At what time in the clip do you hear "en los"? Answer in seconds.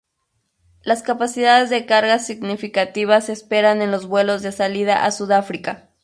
3.83-4.07